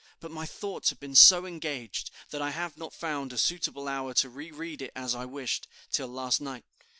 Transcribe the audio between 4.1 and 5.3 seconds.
to reread it as I